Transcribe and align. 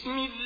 بسم 0.00 0.10
الله 0.10 0.39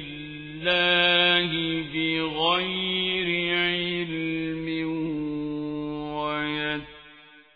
لِلَّهِ 0.00 1.52
بغير 1.94 3.28
علم 3.56 4.66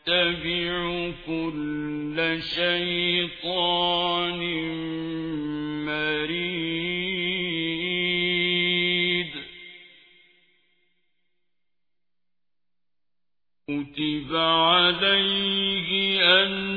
ويتبع 0.07 0.81
كل 1.27 2.17
شيطان 2.43 4.41
مريد. 5.87 6.57
كتب 13.69 14.31
عليه 14.37 15.89
أن 16.43 16.76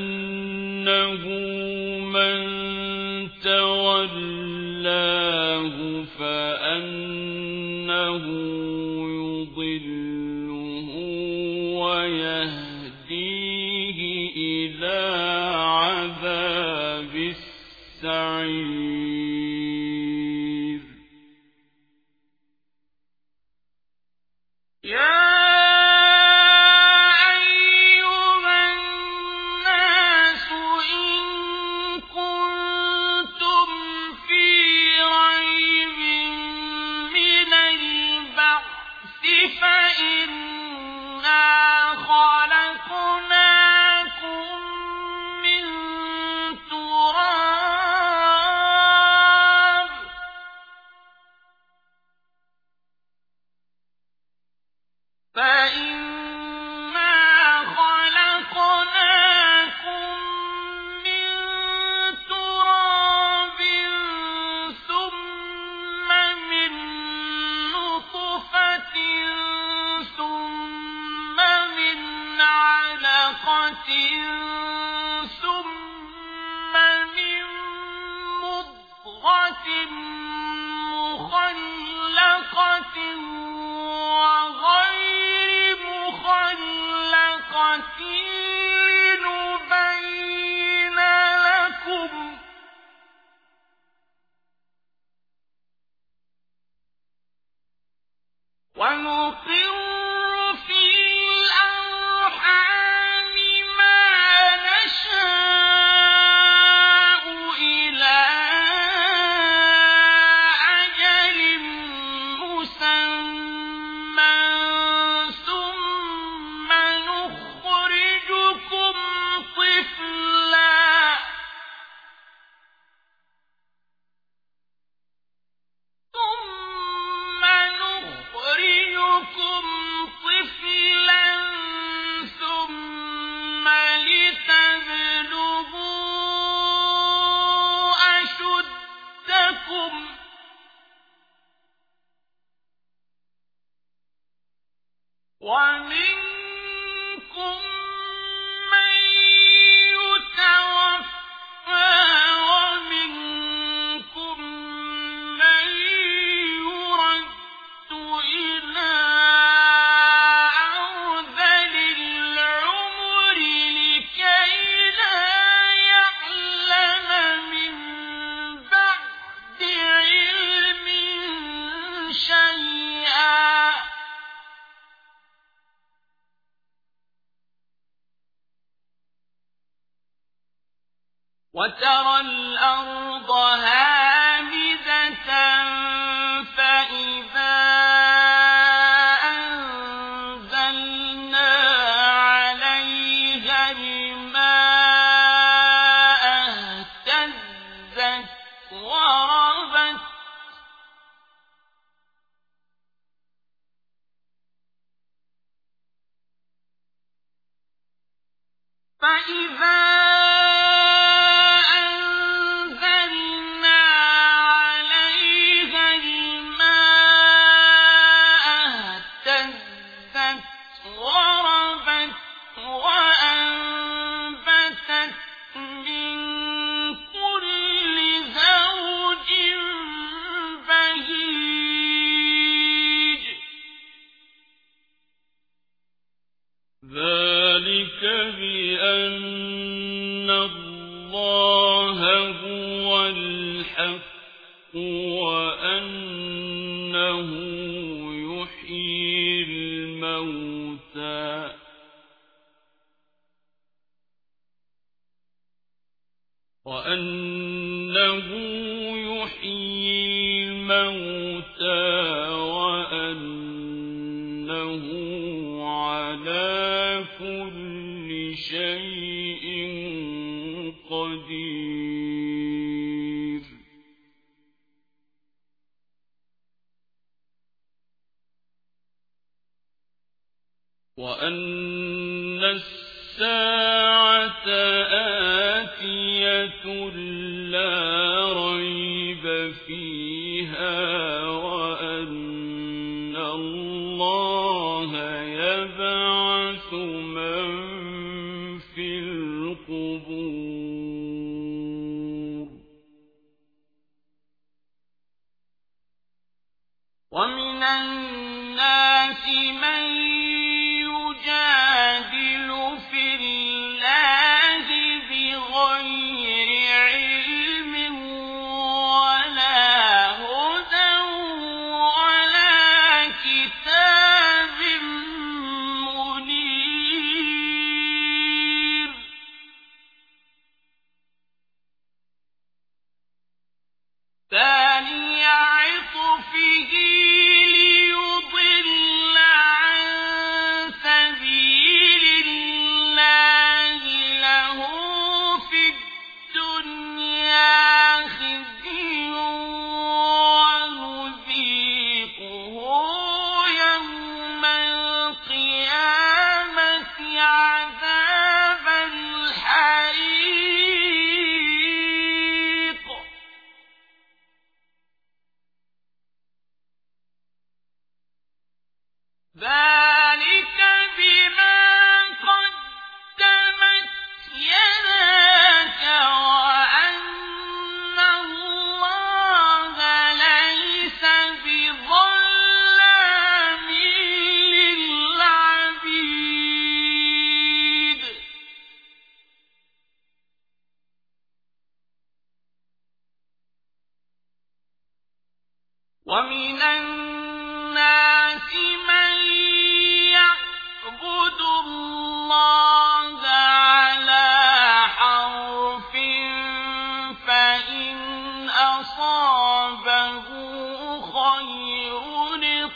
مَن 309.42 310.09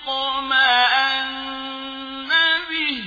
يطمأن 0.04 1.32
به 2.70 3.04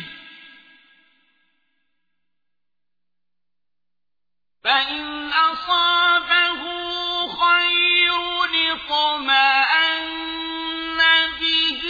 فإن 4.64 5.32
أصابه 5.32 6.62
خير 7.28 8.14
اطمأن 8.74 10.08
به 11.40 11.84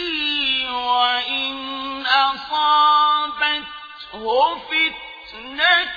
وإن 0.70 1.56
أصابته 2.06 3.64
فتنة 4.58 5.87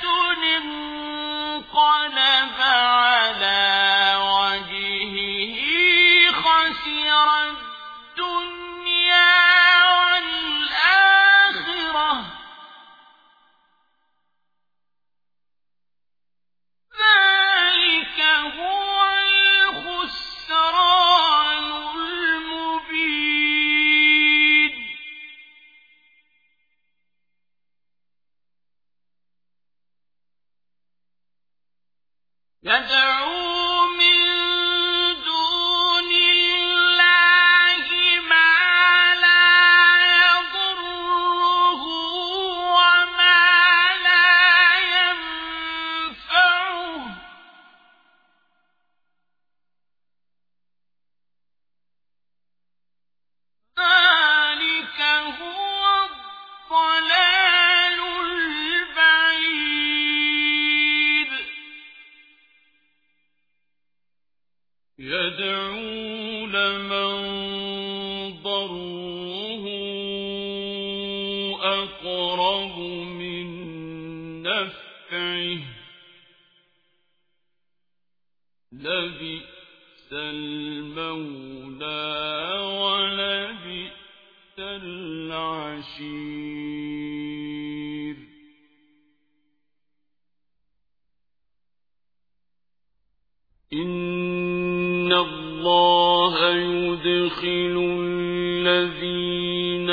يدخل 97.06 97.76
الذين 98.02 99.90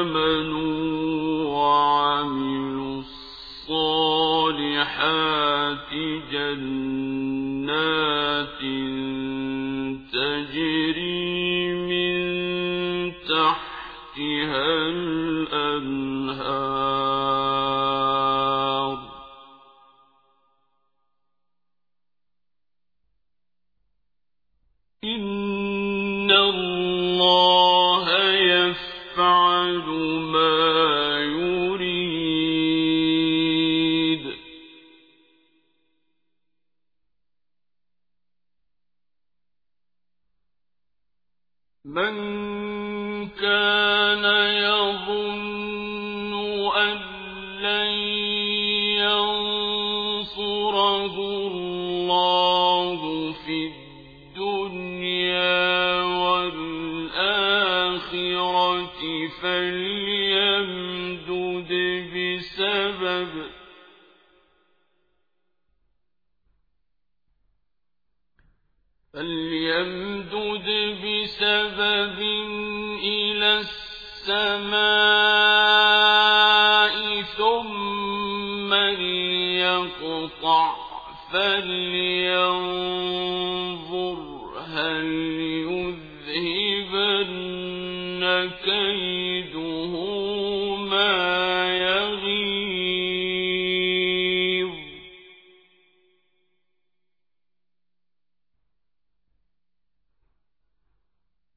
آمنوا 0.00 0.74
وعملوا 1.44 3.02
الصالحات 4.50 5.92
جنات 6.32 7.82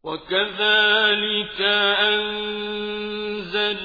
وكذلك 0.06 1.62
أنزلناه 2.10 3.76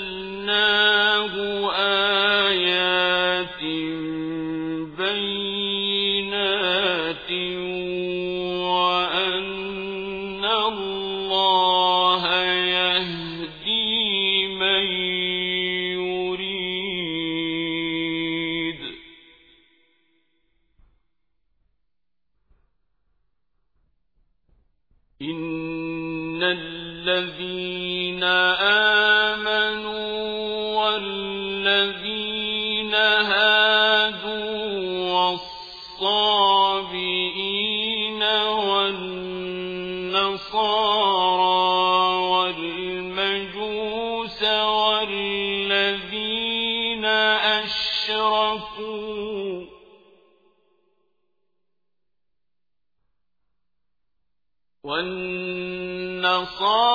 الصالحين 56.63 56.90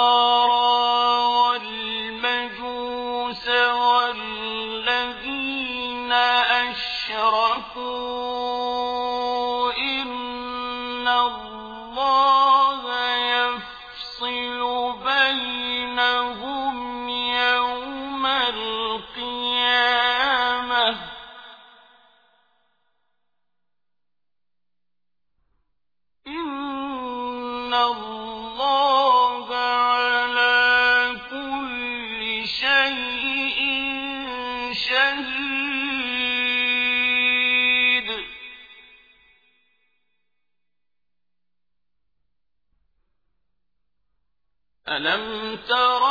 ألم 44.90 45.58
تر 45.68 46.06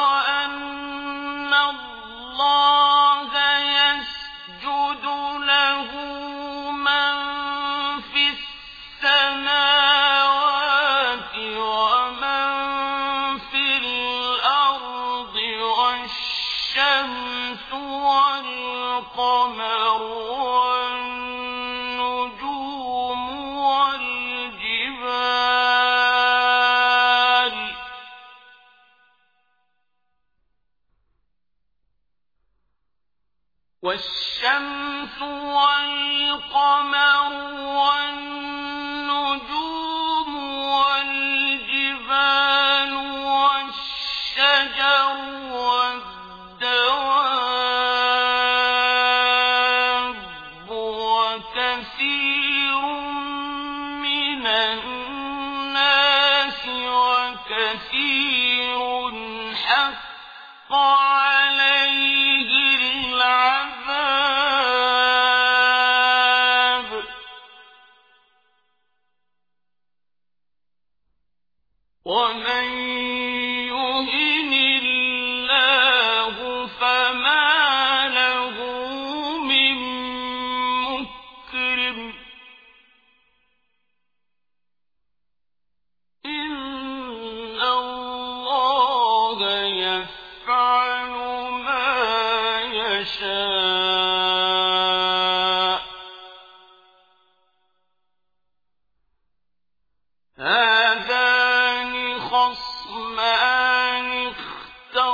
أن 0.44 1.54
الله 1.54 2.73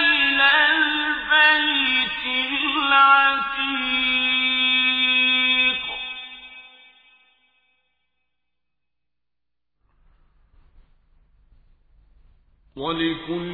إلى 0.00 0.50
البيت 0.72 2.22
العتيق. 2.76 3.42
ولكل 12.76 13.51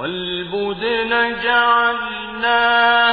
والبدن 0.00 1.12
جعلناها 1.44 3.09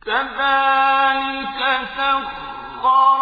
كذلك 0.09 1.61
سخر 1.97 3.18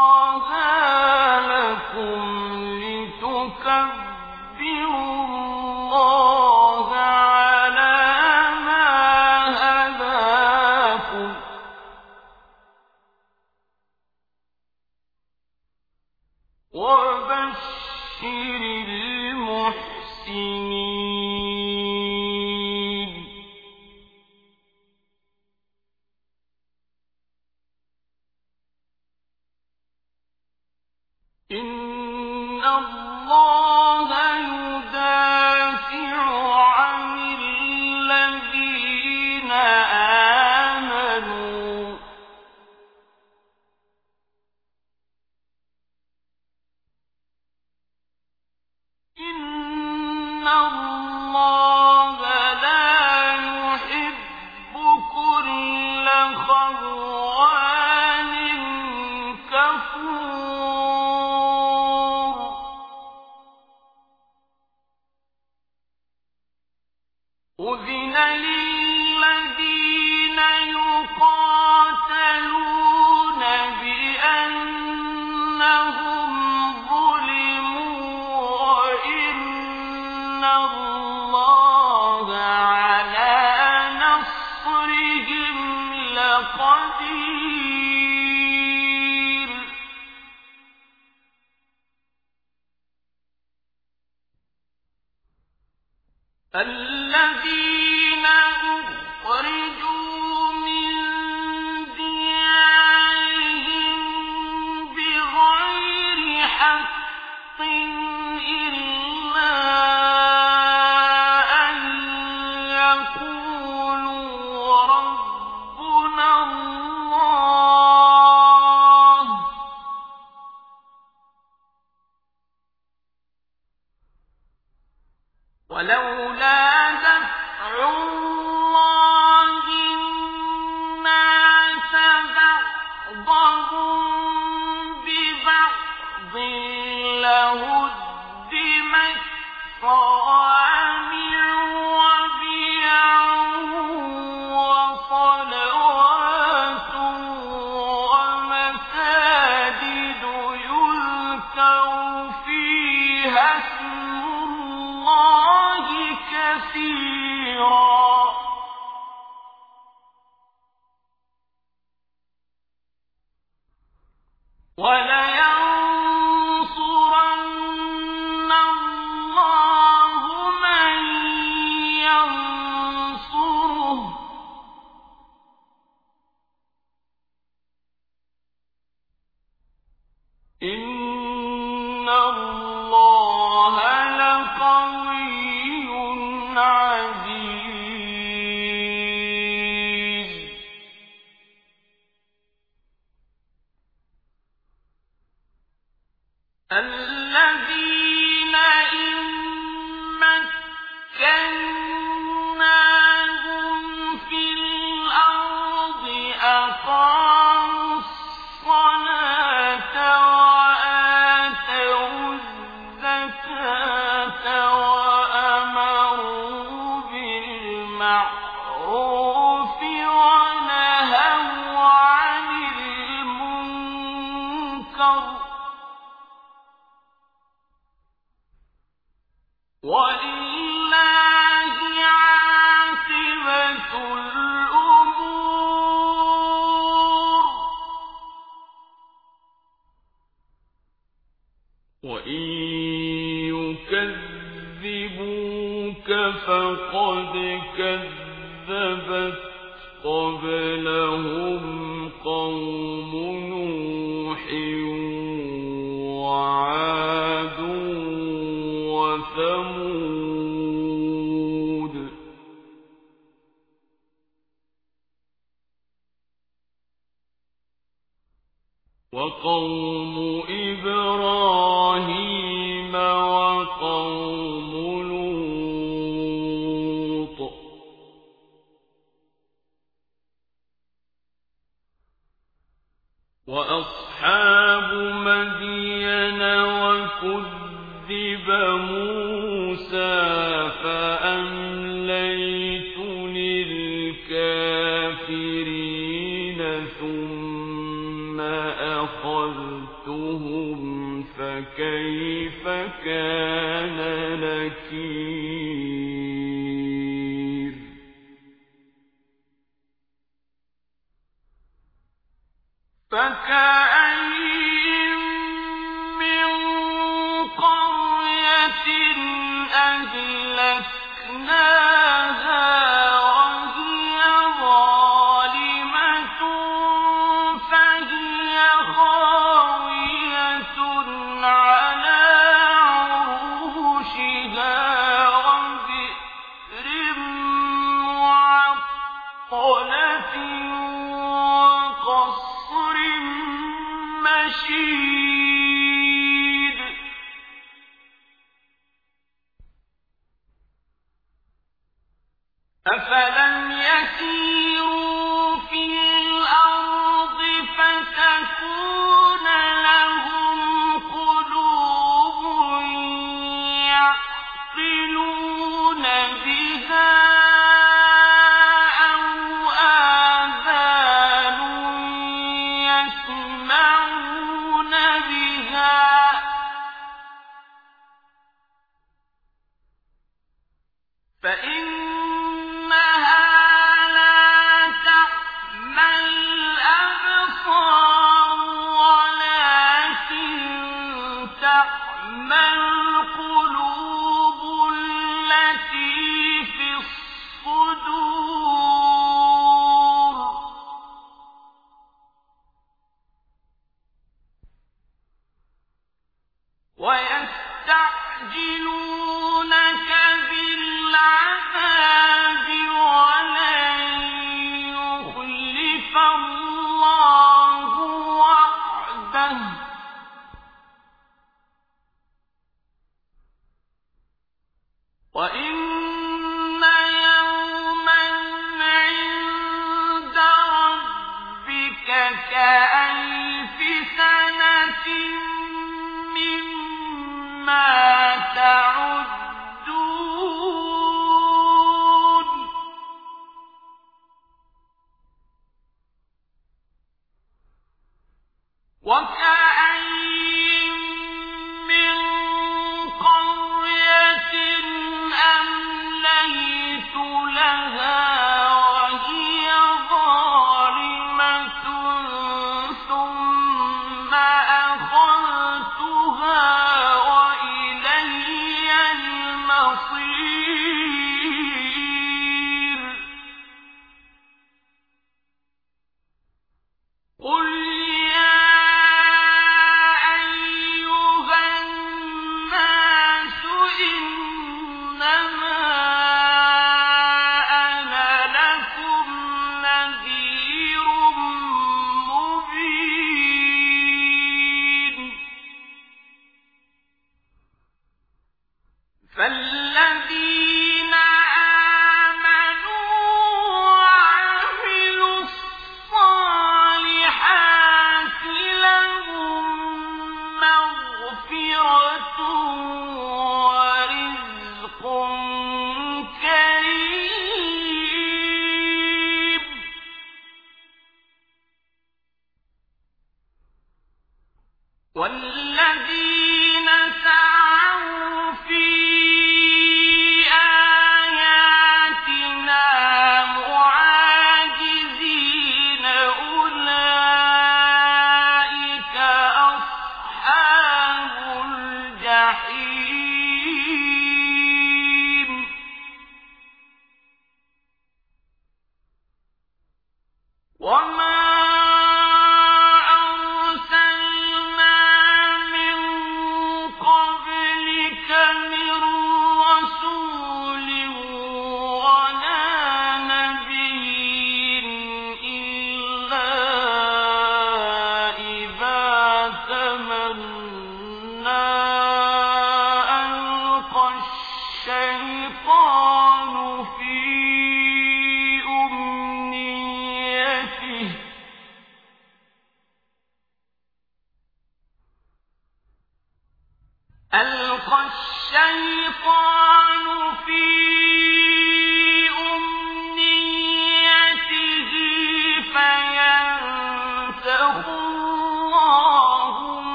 أهلكناها 321.26 321.66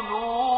والقاسية 0.00 0.49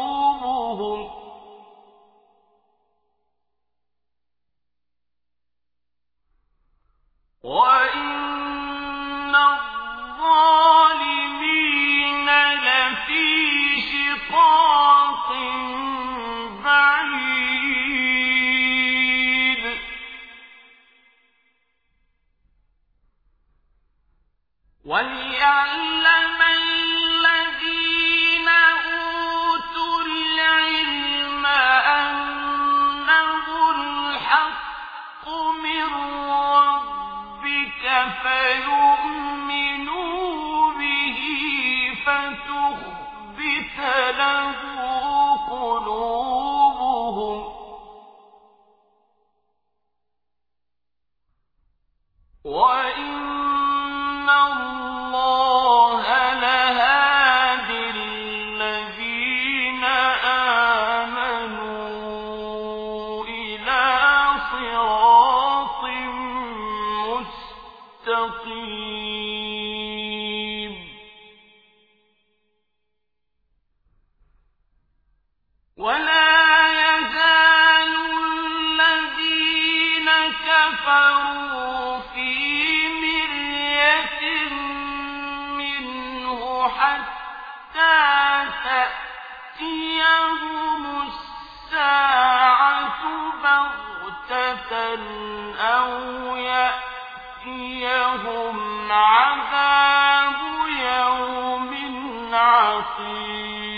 عقيم. 102.34 103.74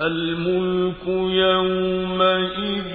الملك 0.00 1.06
يومئذ 1.06 2.85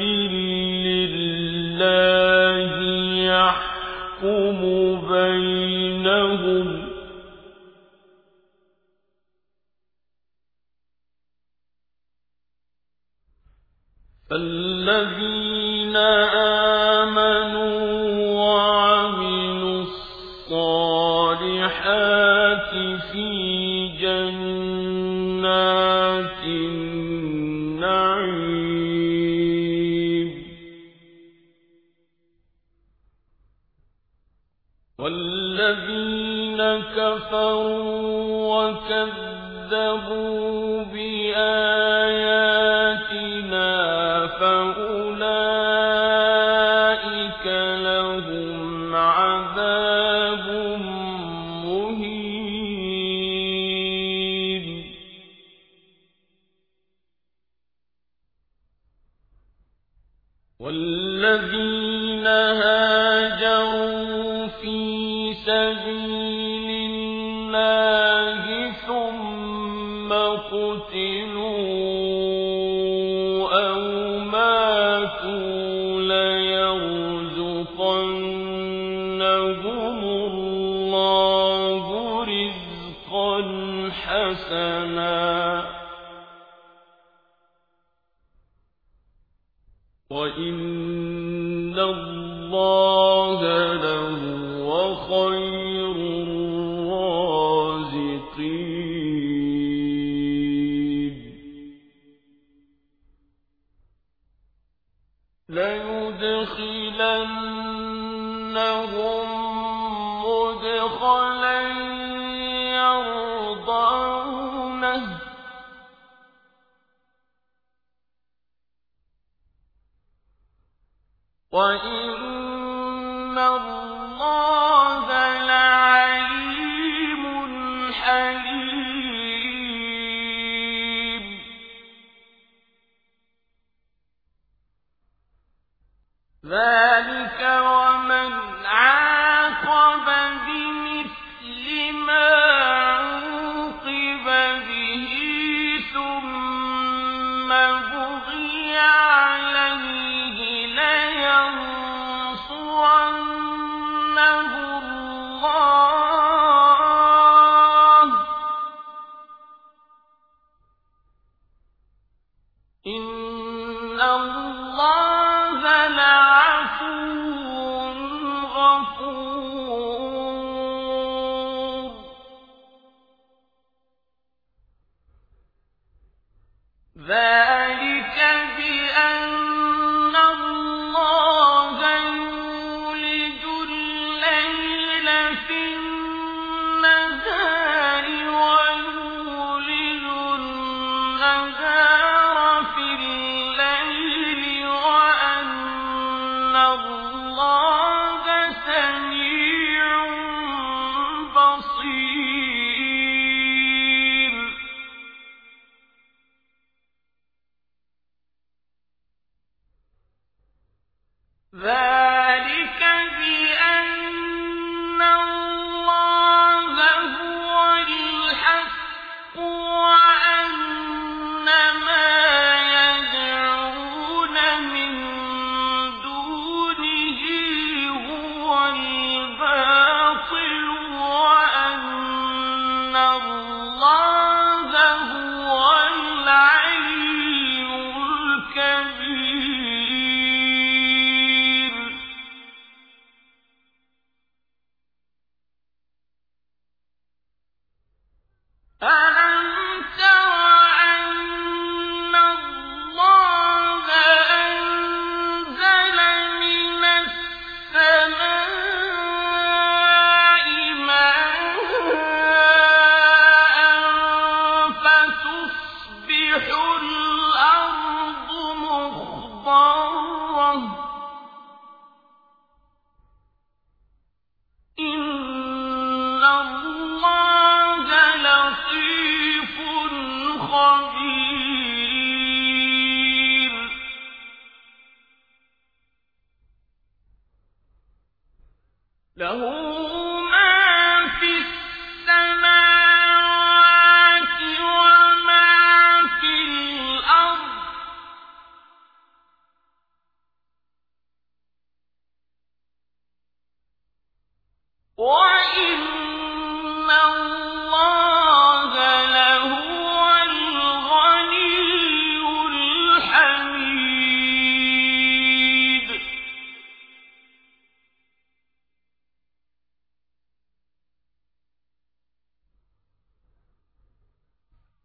ذلك 211.55 211.90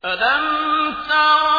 يعلم 0.06 0.94
بما 1.08 1.55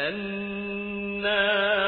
الرسول 0.00 1.81